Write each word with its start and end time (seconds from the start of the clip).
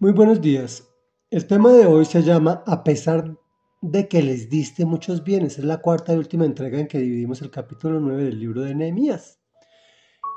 Muy 0.00 0.12
buenos 0.12 0.40
días. 0.40 0.88
El 1.28 1.48
tema 1.48 1.70
de 1.70 1.84
hoy 1.84 2.04
se 2.04 2.22
llama 2.22 2.62
A 2.68 2.84
pesar 2.84 3.36
de 3.80 4.06
que 4.06 4.22
les 4.22 4.48
diste 4.48 4.84
muchos 4.84 5.24
bienes. 5.24 5.58
Es 5.58 5.64
la 5.64 5.78
cuarta 5.78 6.14
y 6.14 6.18
última 6.18 6.44
entrega 6.44 6.78
en 6.78 6.86
que 6.86 7.00
dividimos 7.00 7.42
el 7.42 7.50
capítulo 7.50 7.98
9 7.98 8.22
del 8.22 8.38
libro 8.38 8.62
de 8.62 8.76
Nehemías. 8.76 9.40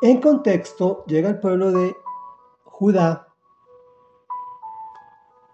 En 0.02 0.20
contexto, 0.20 1.06
llega 1.06 1.30
el 1.30 1.40
pueblo 1.40 1.72
de 1.72 1.96
Judá 2.64 3.28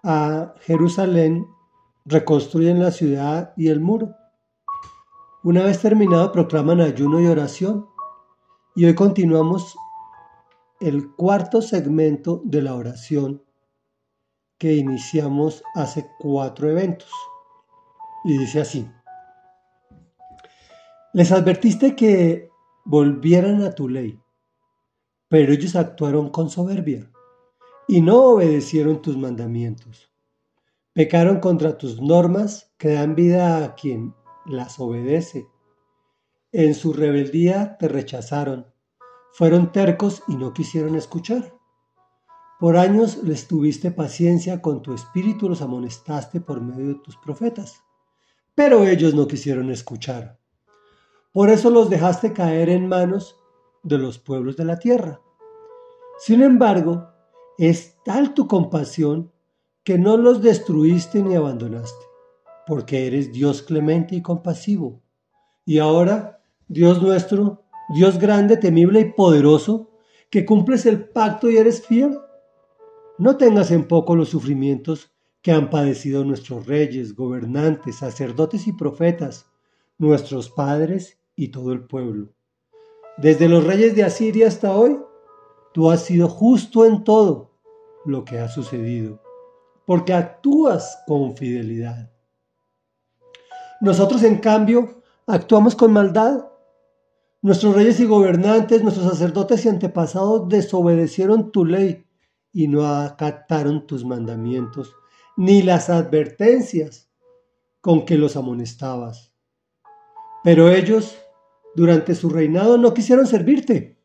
a 0.06 0.54
Jerusalén, 0.62 1.46
reconstruyen 2.06 2.80
la 2.80 2.92
ciudad 2.92 3.52
y 3.58 3.68
el 3.68 3.82
muro. 3.82 4.16
Una 5.44 5.64
vez 5.64 5.82
terminado, 5.82 6.32
proclaman 6.32 6.80
ayuno 6.80 7.20
y 7.20 7.28
oración. 7.28 7.90
Y 8.74 8.86
hoy 8.86 8.96
continuamos 8.96 9.76
el 10.80 11.14
cuarto 11.14 11.62
segmento 11.62 12.42
de 12.46 12.62
la 12.62 12.74
oración 12.74 13.44
que 14.58 14.76
iniciamos 14.76 15.64
hace 15.76 16.10
cuatro 16.20 16.70
eventos. 16.70 17.12
Y 18.24 18.38
dice 18.38 18.62
así. 18.62 18.90
Les 21.14 21.32
advertiste 21.32 21.96
que 21.96 22.50
volvieran 22.86 23.64
a 23.64 23.74
tu 23.74 23.90
ley, 23.90 24.20
pero 25.28 25.52
ellos 25.52 25.76
actuaron 25.76 26.30
con 26.30 26.50
soberbia 26.50 27.12
y 27.88 28.02
no 28.02 28.22
obedecieron 28.24 29.02
tus 29.02 29.18
mandamientos. 29.18 30.12
Pecaron 30.94 31.40
contra 31.40 31.78
tus 31.78 32.02
normas 32.02 32.72
que 32.78 32.94
dan 32.94 33.16
vida 33.16 33.64
a 33.64 33.76
quien 33.76 34.14
las 34.46 34.80
obedece. 34.80 35.48
En 36.52 36.76
su 36.76 36.94
rebeldía 36.94 37.78
te 37.78 37.88
rechazaron, 37.88 38.68
fueron 39.34 39.72
tercos 39.72 40.24
y 40.28 40.36
no 40.36 40.54
quisieron 40.54 40.96
escuchar. 40.96 41.57
Por 42.60 42.76
años 42.76 43.24
les 43.24 43.48
tuviste 43.48 43.92
paciencia, 43.92 44.62
con 44.62 44.82
tu 44.82 44.94
espíritu 44.94 45.48
los 45.48 45.62
amonestaste 45.62 46.42
por 46.42 46.60
medio 46.60 46.88
de 46.88 46.96
tus 46.96 47.16
profetas, 47.18 47.84
pero 48.56 48.84
ellos 48.86 49.14
no 49.14 49.28
quisieron 49.28 49.70
escuchar. 49.70 50.40
Por 51.32 51.50
eso 51.52 51.70
los 51.70 51.90
dejaste 51.90 52.34
caer 52.34 52.70
en 52.70 52.88
manos 52.88 53.36
de 53.84 54.00
los 54.00 54.18
pueblos 54.18 54.58
de 54.58 54.66
la 54.66 54.80
tierra. 54.80 55.22
Sin 56.18 56.42
embargo, 56.42 57.10
es 57.60 57.96
tal 58.04 58.34
tu 58.34 58.48
compasión 58.48 59.32
que 59.84 60.00
no 60.00 60.18
los 60.18 60.42
destruiste 60.42 61.22
ni 61.22 61.36
abandonaste, 61.36 62.06
porque 62.66 63.06
eres 63.06 63.32
Dios 63.32 63.62
clemente 63.62 64.16
y 64.16 64.22
compasivo. 64.24 65.02
Y 65.64 65.78
ahora, 65.78 66.42
Dios 66.68 67.02
nuestro, 67.02 67.66
Dios 67.94 68.18
grande, 68.18 68.58
temible 68.58 69.00
y 69.00 69.14
poderoso, 69.14 69.92
que 70.32 70.46
cumples 70.46 70.86
el 70.88 71.08
pacto 71.10 71.50
y 71.50 71.58
eres 71.58 71.86
fiel. 71.86 72.18
No 73.20 73.38
tengas 73.38 73.72
en 73.72 73.88
poco 73.88 74.16
los 74.16 74.30
sufrimientos 74.30 75.12
que 75.42 75.52
han 75.52 75.70
padecido 75.70 76.24
nuestros 76.24 76.68
reyes, 76.68 77.16
gobernantes, 77.16 77.98
sacerdotes 77.98 78.68
y 78.68 78.74
profetas, 78.74 79.48
nuestros 79.98 80.50
padres 80.50 81.18
y 81.36 81.48
todo 81.48 81.74
el 81.74 81.88
pueblo. 81.88 82.30
Desde 83.18 83.50
los 83.50 83.64
reyes 83.64 83.96
de 83.96 84.04
Asiria 84.04 84.48
hasta 84.48 84.72
hoy, 84.72 85.00
tú 85.74 85.90
has 85.90 86.04
sido 86.04 86.30
justo 86.30 86.86
en 86.86 87.04
todo 87.04 87.60
lo 88.06 88.24
que 88.24 88.38
ha 88.38 88.50
sucedido, 88.50 89.20
porque 89.88 90.14
actúas 90.14 91.00
con 91.08 91.36
fidelidad. 91.36 92.12
Nosotros, 93.82 94.22
en 94.24 94.38
cambio, 94.38 95.02
actuamos 95.26 95.76
con 95.76 95.92
maldad. 95.92 96.46
Nuestros 97.42 97.76
reyes 97.76 98.00
y 98.00 98.06
gobernantes, 98.06 98.84
nuestros 98.84 99.08
sacerdotes 99.08 99.66
y 99.66 99.70
antepasados 99.70 100.48
desobedecieron 100.50 101.52
tu 101.52 101.66
ley 101.66 102.07
y 102.52 102.68
no 102.68 102.86
acataron 102.86 103.86
tus 103.88 104.06
mandamientos, 104.06 104.96
ni 105.36 105.62
las 105.62 105.90
advertencias 105.90 107.10
con 107.82 108.06
que 108.06 108.18
los 108.18 108.36
amonestabas. 108.36 109.32
Pero 110.44 110.70
ellos, 110.70 111.18
durante 111.76 112.16
su 112.16 112.30
reinado, 112.30 112.78
no 112.78 112.94
quisieron 112.94 113.28
servirte, 113.28 113.98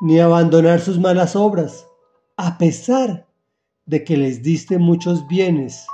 ni 0.00 0.20
abandonar 0.20 0.80
sus 0.80 0.98
malas 0.98 1.36
obras 1.36 1.86
a 2.36 2.58
pesar 2.58 3.26
de 3.86 4.04
que 4.04 4.16
les 4.16 4.42
diste 4.42 4.78
muchos 4.78 5.26
bienes 5.28 5.86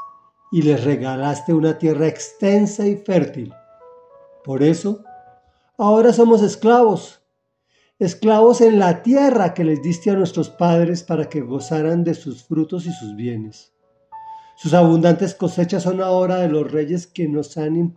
y 0.52 0.62
les 0.62 0.84
regalaste 0.84 1.52
una 1.52 1.78
tierra 1.78 2.08
extensa 2.08 2.86
y 2.86 2.96
fértil. 2.96 3.52
Por 4.44 4.62
eso, 4.62 5.04
ahora 5.76 6.12
somos 6.12 6.42
esclavos, 6.42 7.19
esclavos 8.00 8.62
en 8.62 8.78
la 8.78 9.02
tierra 9.02 9.52
que 9.52 9.62
les 9.62 9.82
diste 9.82 10.10
a 10.10 10.14
nuestros 10.14 10.48
padres 10.48 11.02
para 11.02 11.28
que 11.28 11.42
gozaran 11.42 12.02
de 12.02 12.14
sus 12.14 12.42
frutos 12.42 12.86
y 12.86 12.92
sus 12.92 13.14
bienes. 13.14 13.74
Sus 14.56 14.72
abundantes 14.72 15.34
cosechas 15.34 15.82
son 15.82 16.00
ahora 16.00 16.36
de 16.36 16.48
los 16.48 16.70
reyes 16.70 17.06
que, 17.06 17.28
nos 17.28 17.58
han, 17.58 17.94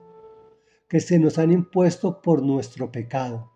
que 0.89 0.99
se 0.99 1.19
nos 1.19 1.39
han 1.39 1.53
impuesto 1.53 2.21
por 2.21 2.43
nuestro 2.43 2.91
pecado. 2.91 3.49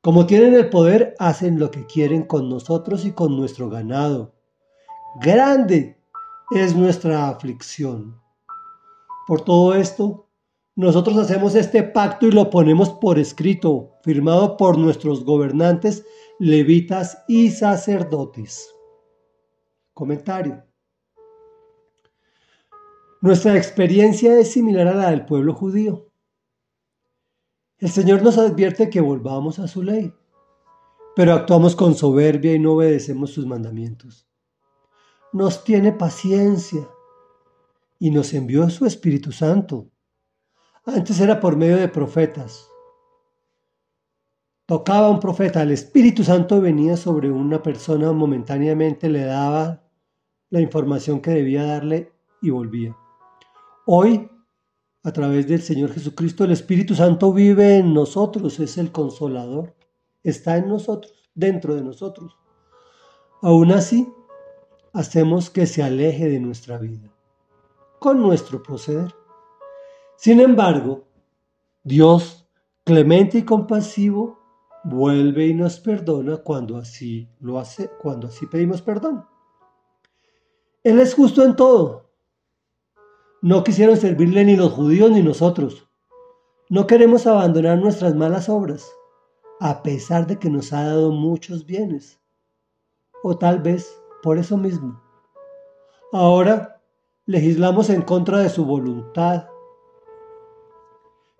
Como 0.00 0.26
tienen 0.26 0.54
el 0.54 0.70
poder, 0.70 1.14
hacen 1.18 1.58
lo 1.58 1.70
que 1.70 1.84
quieren 1.84 2.22
con 2.22 2.48
nosotros 2.48 3.04
y 3.04 3.12
con 3.12 3.36
nuestro 3.36 3.68
ganado. 3.68 4.34
Grande 5.20 6.00
es 6.50 6.74
nuestra 6.74 7.28
aflicción. 7.28 8.18
Por 9.26 9.42
todo 9.42 9.74
esto, 9.74 10.25
nosotros 10.76 11.16
hacemos 11.16 11.54
este 11.54 11.82
pacto 11.82 12.26
y 12.26 12.32
lo 12.32 12.50
ponemos 12.50 12.90
por 12.90 13.18
escrito, 13.18 13.94
firmado 14.02 14.58
por 14.58 14.76
nuestros 14.76 15.24
gobernantes, 15.24 16.04
levitas 16.38 17.24
y 17.26 17.50
sacerdotes. 17.50 18.70
Comentario. 19.94 20.62
Nuestra 23.22 23.56
experiencia 23.56 24.38
es 24.38 24.52
similar 24.52 24.86
a 24.88 24.94
la 24.94 25.10
del 25.10 25.24
pueblo 25.24 25.54
judío. 25.54 26.10
El 27.78 27.88
Señor 27.88 28.22
nos 28.22 28.36
advierte 28.36 28.90
que 28.90 29.00
volvamos 29.00 29.58
a 29.58 29.68
su 29.68 29.82
ley, 29.82 30.12
pero 31.14 31.32
actuamos 31.32 31.74
con 31.74 31.94
soberbia 31.94 32.52
y 32.52 32.58
no 32.58 32.74
obedecemos 32.74 33.30
sus 33.30 33.46
mandamientos. 33.46 34.28
Nos 35.32 35.64
tiene 35.64 35.92
paciencia 35.92 36.86
y 37.98 38.10
nos 38.10 38.34
envió 38.34 38.68
su 38.68 38.84
Espíritu 38.84 39.32
Santo. 39.32 39.90
Antes 40.86 41.18
era 41.18 41.40
por 41.40 41.56
medio 41.56 41.78
de 41.78 41.88
profetas. 41.88 42.70
Tocaba 44.66 45.10
un 45.10 45.18
profeta, 45.18 45.62
el 45.62 45.72
Espíritu 45.72 46.22
Santo 46.22 46.60
venía 46.60 46.96
sobre 46.96 47.28
una 47.28 47.60
persona 47.60 48.12
momentáneamente, 48.12 49.08
le 49.08 49.24
daba 49.24 49.82
la 50.48 50.60
información 50.60 51.20
que 51.20 51.32
debía 51.32 51.64
darle 51.64 52.12
y 52.40 52.50
volvía. 52.50 52.96
Hoy 53.84 54.30
a 55.02 55.12
través 55.12 55.48
del 55.48 55.60
Señor 55.60 55.92
Jesucristo, 55.92 56.44
el 56.44 56.52
Espíritu 56.52 56.94
Santo 56.94 57.32
vive 57.32 57.78
en 57.78 57.92
nosotros, 57.92 58.60
es 58.60 58.78
el 58.78 58.92
consolador, 58.92 59.74
está 60.22 60.56
en 60.56 60.68
nosotros, 60.68 61.30
dentro 61.34 61.74
de 61.74 61.82
nosotros. 61.82 62.36
Aún 63.42 63.72
así, 63.72 64.08
hacemos 64.92 65.50
que 65.50 65.66
se 65.66 65.82
aleje 65.82 66.28
de 66.28 66.38
nuestra 66.38 66.78
vida, 66.78 67.12
con 67.98 68.22
nuestro 68.22 68.62
proceder. 68.62 69.12
Sin 70.16 70.40
embargo, 70.40 71.04
Dios, 71.84 72.48
clemente 72.84 73.38
y 73.38 73.42
compasivo, 73.44 74.38
vuelve 74.84 75.46
y 75.46 75.54
nos 75.54 75.80
perdona 75.80 76.38
cuando 76.38 76.76
así 76.76 77.28
lo 77.40 77.58
hace, 77.58 77.90
cuando 78.00 78.28
así 78.28 78.46
pedimos 78.46 78.82
perdón. 78.82 79.24
Él 80.82 80.98
es 81.00 81.14
justo 81.14 81.42
en 81.44 81.56
todo, 81.56 82.06
no 83.42 83.62
quisieron 83.62 83.96
servirle 83.96 84.44
ni 84.44 84.56
los 84.56 84.72
judíos 84.72 85.10
ni 85.10 85.22
nosotros. 85.22 85.86
No 86.68 86.88
queremos 86.88 87.28
abandonar 87.28 87.78
nuestras 87.78 88.14
malas 88.14 88.48
obras, 88.48 88.90
a 89.60 89.84
pesar 89.84 90.26
de 90.26 90.38
que 90.38 90.50
nos 90.50 90.72
ha 90.72 90.84
dado 90.84 91.12
muchos 91.12 91.64
bienes. 91.64 92.18
O 93.22 93.38
tal 93.38 93.60
vez 93.60 94.00
por 94.22 94.38
eso 94.38 94.56
mismo. 94.56 95.00
Ahora 96.12 96.80
legislamos 97.26 97.88
en 97.90 98.02
contra 98.02 98.38
de 98.38 98.48
su 98.48 98.64
voluntad. 98.64 99.46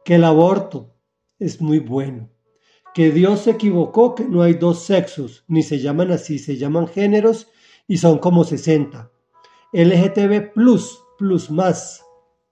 Que 0.06 0.14
el 0.14 0.24
aborto 0.24 0.94
es 1.40 1.60
muy 1.60 1.80
bueno. 1.80 2.30
Que 2.94 3.10
Dios 3.10 3.40
se 3.40 3.50
equivocó, 3.50 4.14
que 4.14 4.24
no 4.24 4.42
hay 4.42 4.54
dos 4.54 4.84
sexos, 4.84 5.44
ni 5.48 5.64
se 5.64 5.80
llaman 5.80 6.12
así, 6.12 6.38
se 6.38 6.56
llaman 6.56 6.86
géneros 6.86 7.48
y 7.88 7.96
son 7.96 8.18
como 8.18 8.44
60. 8.44 9.10
LGTB 9.72 10.52
plus 10.54 11.02
plus 11.18 11.50
más, 11.50 12.04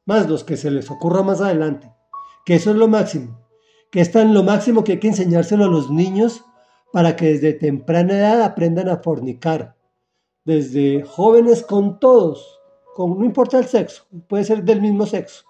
más 0.05 0.29
los 0.29 0.43
que 0.43 0.56
se 0.56 0.69
les 0.73 0.91
ocurra 0.91 1.23
más 1.23 1.41
adelante, 1.41 1.93
que 2.45 2.56
eso 2.56 2.73
es 2.73 2.77
lo 2.77 2.89
máximo, 2.89 3.47
que 3.93 4.00
es 4.00 4.11
tan 4.11 4.35
lo 4.35 4.43
máximo 4.43 4.83
que 4.83 4.93
hay 4.93 4.99
que 4.99 5.07
enseñárselo 5.07 5.67
a 5.67 5.69
los 5.69 5.93
niños 5.93 6.45
para 6.93 7.15
que 7.15 7.27
desde 7.27 7.53
temprana 7.53 8.15
edad 8.15 8.43
aprendan 8.43 8.89
a 8.89 8.97
fornicar, 8.97 9.77
desde 10.45 11.05
jóvenes 11.05 11.62
con 11.62 12.00
todos, 12.00 12.59
con, 12.97 13.17
no 13.17 13.25
importa 13.25 13.59
el 13.59 13.67
sexo, 13.67 14.07
puede 14.27 14.43
ser 14.43 14.65
del 14.65 14.81
mismo 14.81 15.07
sexo, 15.07 15.45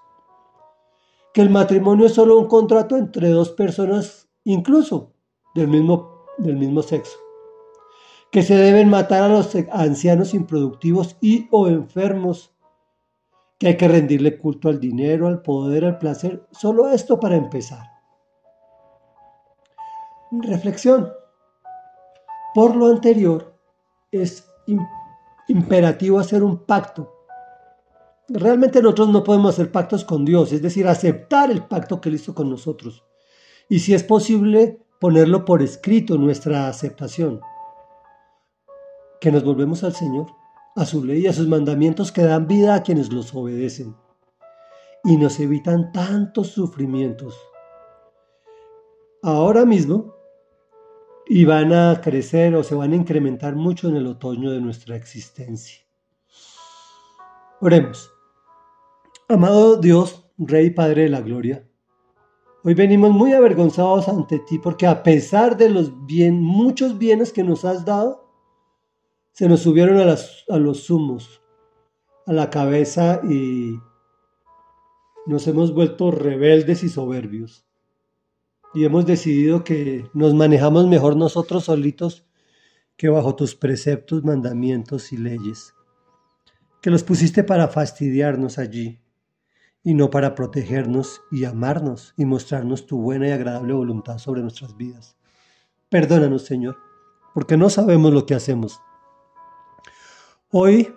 que 1.35 1.43
el 1.43 1.51
matrimonio 1.51 2.07
es 2.07 2.15
solo 2.15 2.39
un 2.39 2.47
contrato 2.47 2.97
entre 2.97 3.29
dos 3.29 3.51
personas, 3.51 4.29
incluso 4.45 5.13
del 5.55 5.69
mismo, 5.69 6.25
del 6.39 6.57
mismo 6.57 6.81
sexo 6.81 7.19
que 8.35 8.43
se 8.43 8.57
deben 8.57 8.89
matar 8.89 9.23
a 9.23 9.29
los 9.29 9.55
ancianos 9.71 10.35
improductivos 10.35 11.17
y 11.21 11.47
o 11.53 11.69
enfermos, 11.69 12.53
que 13.61 13.69
hay 13.69 13.77
que 13.77 13.87
rendirle 13.87 14.39
culto 14.39 14.69
al 14.69 14.81
dinero, 14.81 15.29
al 15.29 15.41
poder, 15.41 15.85
al 15.85 15.99
placer. 15.99 16.45
Solo 16.51 16.89
esto 16.89 17.21
para 17.21 17.37
empezar. 17.37 17.93
Reflexión. 20.33 21.13
Por 22.57 22.75
lo 22.75 22.87
anterior, 22.87 23.57
es 24.11 24.45
imperativo 25.47 26.19
hacer 26.19 26.43
un 26.43 26.67
pacto. 26.67 27.14
Realmente 28.29 28.81
nosotros 28.81 29.11
no 29.11 29.23
podemos 29.23 29.55
hacer 29.55 29.71
pactos 29.71 30.05
con 30.05 30.25
Dios, 30.25 30.53
es 30.53 30.63
decir, 30.63 30.87
aceptar 30.87 31.51
el 31.51 31.65
pacto 31.67 32.01
que 32.01 32.09
Él 32.09 32.15
hizo 32.15 32.35
con 32.35 32.49
nosotros. 32.49 33.05
Y 33.69 33.81
si 33.81 33.95
es 33.95 34.03
posible, 34.03 34.81
ponerlo 34.99 35.45
por 35.45 35.63
escrito, 35.63 36.17
nuestra 36.17 36.69
aceptación. 36.69 37.41
Que 39.21 39.31
nos 39.31 39.45
volvemos 39.45 39.85
al 39.85 39.95
Señor, 39.95 40.27
a 40.75 40.87
su 40.87 41.05
ley 41.05 41.23
y 41.23 41.27
a 41.27 41.33
sus 41.33 41.49
mandamientos 41.49 42.13
que 42.13 42.23
dan 42.23 42.47
vida 42.47 42.75
a 42.75 42.83
quienes 42.83 43.13
los 43.13 43.35
obedecen. 43.35 43.95
Y 45.05 45.17
nos 45.17 45.39
evitan 45.39 45.93
tantos 45.93 46.49
sufrimientos. 46.49 47.39
Ahora 49.23 49.65
mismo 49.65 50.15
y 51.27 51.45
van 51.45 51.73
a 51.73 52.01
crecer 52.03 52.55
o 52.55 52.63
se 52.63 52.75
van 52.75 52.93
a 52.93 52.97
incrementar 52.97 53.57
mucho 53.57 53.89
en 53.89 53.97
el 53.97 54.07
otoño 54.07 54.51
de 54.51 54.61
nuestra 54.61 54.97
existencia. 54.97 55.81
Oremos. 57.61 58.14
Amado 59.27 59.77
Dios, 59.79 60.31
Rey 60.37 60.69
Padre 60.69 61.05
de 61.05 61.09
la 61.09 61.23
Gloria, 61.23 61.67
hoy 62.63 62.75
venimos 62.75 63.11
muy 63.11 63.33
avergonzados 63.33 64.07
ante 64.07 64.39
ti 64.41 64.59
porque 64.59 64.87
a 64.87 65.03
pesar 65.03 65.57
de 65.57 65.71
los 65.71 66.05
bien, 66.05 66.43
muchos 66.43 66.99
bienes 66.99 67.33
que 67.33 67.43
nos 67.43 67.65
has 67.65 67.87
dado, 67.87 68.29
se 69.33 69.49
nos 69.49 69.61
subieron 69.61 69.99
a, 69.99 70.15
a 70.51 70.59
los 70.59 70.85
zumos, 70.85 71.41
a 72.27 72.35
la 72.35 72.51
cabeza 72.51 73.23
y 73.25 73.79
nos 75.25 75.47
hemos 75.47 75.73
vuelto 75.73 76.11
rebeldes 76.11 76.85
y 76.85 76.91
soberbios. 76.91 77.65
Y 78.75 78.85
hemos 78.85 79.07
decidido 79.07 79.65
que 79.65 80.07
nos 80.13 80.35
manejamos 80.35 80.87
mejor 80.87 81.17
nosotros 81.17 81.65
solitos 81.65 82.27
que 82.99 83.09
bajo 83.09 83.35
tus 83.37 83.55
preceptos, 83.55 84.23
mandamientos 84.23 85.15
y 85.15 85.17
leyes, 85.17 85.73
que 86.83 86.91
los 86.91 87.03
pusiste 87.03 87.43
para 87.43 87.69
fastidiarnos 87.69 88.59
allí 88.59 89.01
y 89.85 89.95
no 89.95 90.11
para 90.11 90.35
protegernos 90.35 91.23
y 91.31 91.45
amarnos 91.45 92.15
y 92.17 92.25
mostrarnos 92.25 92.87
tu 92.87 93.01
buena 93.01 93.29
y 93.29 93.33
agradable 93.33 93.75
voluntad 93.75 94.19
sobre 94.19 94.41
nuestras 94.41 94.77
vidas. 94.77 95.17
Perdónanos, 95.91 96.43
Señor, 96.43 96.79
porque 97.35 97.59
no 97.59 97.69
sabemos 97.69 98.13
lo 98.13 98.25
que 98.25 98.35
hacemos. 98.35 98.81
Hoy 100.51 100.93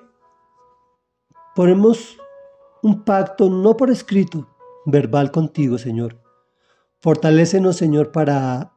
ponemos 1.54 2.18
un 2.82 3.04
pacto 3.04 3.50
no 3.50 3.76
por 3.76 3.92
escrito, 3.92 4.48
verbal 4.86 5.32
contigo, 5.32 5.78
Señor, 5.78 6.18
Fortalécenos, 7.00 7.76
Señor, 7.76 8.12
para 8.12 8.74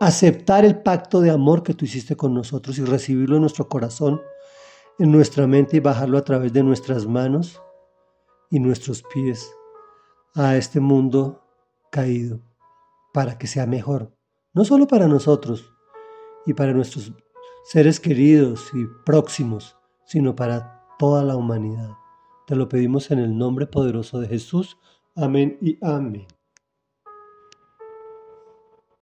aceptar 0.00 0.64
el 0.64 0.82
pacto 0.82 1.20
de 1.20 1.30
amor 1.30 1.62
que 1.62 1.74
tú 1.74 1.84
hiciste 1.84 2.16
con 2.16 2.34
nosotros 2.34 2.78
y 2.78 2.84
recibirlo 2.84 3.36
en 3.36 3.42
nuestro 3.42 3.68
corazón, 3.68 4.20
en 4.98 5.12
nuestra 5.12 5.46
mente 5.46 5.76
y 5.76 5.80
bajarlo 5.80 6.18
a 6.18 6.24
través 6.24 6.52
de 6.52 6.64
nuestras 6.64 7.06
manos 7.06 7.62
y 8.50 8.60
nuestros 8.60 9.02
pies 9.02 9.50
a 10.34 10.56
este 10.56 10.80
mundo 10.80 11.42
caído, 11.90 12.40
para 13.12 13.38
que 13.38 13.46
sea 13.46 13.66
mejor, 13.66 14.12
no 14.52 14.64
solo 14.64 14.86
para 14.86 15.08
nosotros 15.08 15.72
y 16.44 16.54
para 16.54 16.72
nuestros 16.72 17.12
seres 17.64 17.98
queridos 18.00 18.70
y 18.74 18.86
próximos, 19.04 19.76
sino 20.04 20.36
para 20.36 20.84
toda 20.98 21.24
la 21.24 21.36
humanidad. 21.36 21.90
Te 22.46 22.54
lo 22.54 22.68
pedimos 22.68 23.10
en 23.10 23.18
el 23.18 23.36
nombre 23.36 23.66
poderoso 23.66 24.20
de 24.20 24.28
Jesús. 24.28 24.78
Amén 25.16 25.58
y 25.60 25.78
amén. 25.82 26.35